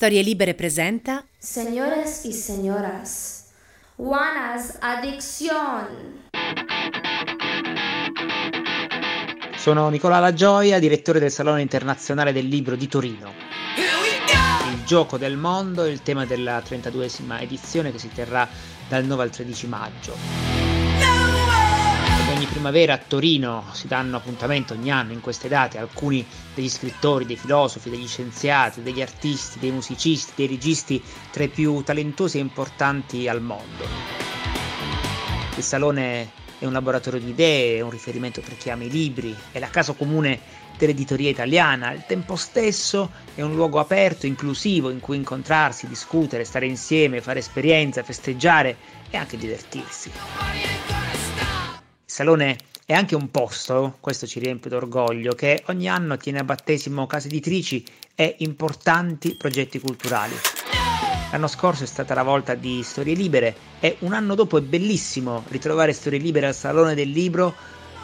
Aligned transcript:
Storie 0.00 0.22
Libere 0.22 0.54
presenta 0.54 1.26
Señores 1.38 2.24
y 2.24 2.32
señoras, 2.32 3.50
Juana's 3.98 4.78
Addiction. 4.80 6.22
Sono 9.58 9.90
Nicola 9.90 10.18
La 10.18 10.32
Gioia, 10.32 10.78
direttore 10.78 11.20
del 11.20 11.30
Salone 11.30 11.60
Internazionale 11.60 12.32
del 12.32 12.48
Libro 12.48 12.76
di 12.76 12.88
Torino. 12.88 13.30
Il 14.72 14.84
gioco 14.86 15.18
del 15.18 15.36
mondo 15.36 15.84
è 15.84 15.90
il 15.90 16.00
tema 16.00 16.24
della 16.24 16.60
32esima 16.60 17.38
edizione 17.42 17.92
che 17.92 17.98
si 17.98 18.10
terrà 18.10 18.48
dal 18.88 19.04
9 19.04 19.22
al 19.22 19.30
13 19.30 19.66
maggio 19.66 20.59
primavera 22.60 22.92
a 22.92 22.98
Torino 22.98 23.64
si 23.72 23.88
danno 23.88 24.18
appuntamento 24.18 24.74
ogni 24.74 24.90
anno 24.90 25.12
in 25.12 25.22
queste 25.22 25.48
date 25.48 25.78
alcuni 25.78 26.22
degli 26.54 26.68
scrittori, 26.68 27.24
dei 27.24 27.38
filosofi, 27.38 27.88
degli 27.88 28.06
scienziati, 28.06 28.82
degli 28.82 29.00
artisti, 29.00 29.58
dei 29.58 29.70
musicisti, 29.70 30.32
dei 30.36 30.46
registi 30.46 31.02
tra 31.30 31.42
i 31.42 31.48
più 31.48 31.82
talentuosi 31.82 32.36
e 32.36 32.42
importanti 32.42 33.28
al 33.28 33.40
mondo. 33.40 33.86
Il 35.56 35.62
salone 35.62 36.32
è 36.58 36.66
un 36.66 36.72
laboratorio 36.74 37.18
di 37.18 37.30
idee, 37.30 37.78
è 37.78 37.80
un 37.80 37.88
riferimento 37.88 38.42
per 38.42 38.58
chi 38.58 38.68
ama 38.68 38.84
i 38.84 38.90
libri, 38.90 39.34
è 39.52 39.58
la 39.58 39.70
casa 39.70 39.94
comune 39.94 40.38
dell'editoria 40.76 41.30
italiana, 41.30 41.88
al 41.88 42.04
tempo 42.04 42.36
stesso 42.36 43.10
è 43.34 43.40
un 43.40 43.54
luogo 43.54 43.78
aperto, 43.78 44.26
inclusivo, 44.26 44.90
in 44.90 45.00
cui 45.00 45.16
incontrarsi, 45.16 45.88
discutere, 45.88 46.44
stare 46.44 46.66
insieme, 46.66 47.22
fare 47.22 47.38
esperienza, 47.38 48.02
festeggiare 48.02 48.76
e 49.08 49.16
anche 49.16 49.38
divertirsi. 49.38 50.10
Salone 52.10 52.58
è 52.84 52.92
anche 52.92 53.14
un 53.14 53.30
posto, 53.30 53.98
questo 54.00 54.26
ci 54.26 54.40
riempie 54.40 54.68
d'orgoglio, 54.68 55.32
che 55.36 55.62
ogni 55.68 55.88
anno 55.88 56.16
tiene 56.16 56.40
a 56.40 56.44
battesimo 56.44 57.06
case 57.06 57.28
editrici 57.28 57.86
e 58.16 58.34
importanti 58.38 59.36
progetti 59.36 59.78
culturali. 59.78 60.34
L'anno 61.30 61.46
scorso 61.46 61.84
è 61.84 61.86
stata 61.86 62.12
la 62.14 62.24
volta 62.24 62.54
di 62.54 62.82
Storie 62.82 63.14
Libere 63.14 63.54
e 63.78 63.94
un 64.00 64.12
anno 64.12 64.34
dopo 64.34 64.58
è 64.58 64.60
bellissimo 64.60 65.44
ritrovare 65.50 65.92
Storie 65.92 66.18
Libere 66.18 66.48
al 66.48 66.54
Salone 66.56 66.96
del 66.96 67.10
Libro 67.10 67.54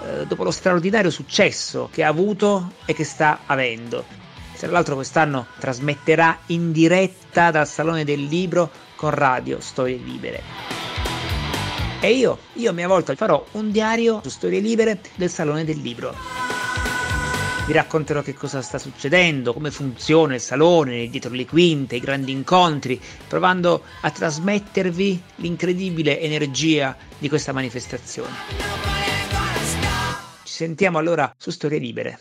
eh, 0.04 0.24
dopo 0.24 0.44
lo 0.44 0.52
straordinario 0.52 1.10
successo 1.10 1.88
che 1.90 2.04
ha 2.04 2.08
avuto 2.08 2.74
e 2.84 2.94
che 2.94 3.02
sta 3.02 3.40
avendo. 3.46 4.04
Tra 4.56 4.70
l'altro 4.70 4.94
quest'anno 4.94 5.46
trasmetterà 5.58 6.38
in 6.46 6.70
diretta 6.70 7.50
dal 7.50 7.66
Salone 7.66 8.04
del 8.04 8.22
Libro 8.22 8.70
con 8.94 9.10
Radio 9.10 9.58
Storie 9.58 9.96
Libere. 9.96 10.75
E 12.06 12.12
io, 12.12 12.38
io 12.52 12.70
a 12.70 12.72
mia 12.72 12.86
volta 12.86 13.16
farò 13.16 13.44
un 13.54 13.72
diario 13.72 14.20
su 14.22 14.28
storie 14.28 14.60
libere 14.60 15.00
del 15.16 15.28
Salone 15.28 15.64
del 15.64 15.78
Libro. 15.78 16.14
Vi 17.66 17.72
racconterò 17.72 18.22
che 18.22 18.32
cosa 18.32 18.62
sta 18.62 18.78
succedendo, 18.78 19.52
come 19.52 19.72
funziona 19.72 20.36
il 20.36 20.40
salone, 20.40 21.08
dietro 21.08 21.32
le 21.32 21.44
quinte, 21.46 21.96
i 21.96 22.00
grandi 22.00 22.30
incontri, 22.30 23.00
provando 23.26 23.82
a 24.02 24.10
trasmettervi 24.12 25.20
l'incredibile 25.38 26.20
energia 26.20 26.96
di 27.18 27.28
questa 27.28 27.50
manifestazione. 27.50 28.34
Ci 30.44 30.52
sentiamo 30.52 30.98
allora 30.98 31.34
su 31.36 31.50
Storie 31.50 31.80
Libere. 31.80 32.14